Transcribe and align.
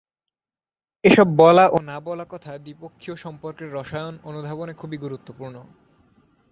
এসব 1.03 1.27
বলা 1.35 1.65
ও 1.67 1.77
না 1.81 1.97
বলা 1.99 2.25
কথা 2.25 2.51
দ্বিপক্ষীয় 2.57 3.15
সম্পর্কের 3.15 3.69
রসায়ন 3.73 4.15
অনুধাবনে 4.23 4.73
খুবই 4.73 4.97
গুরুত্বপূর্ণ। 4.97 5.55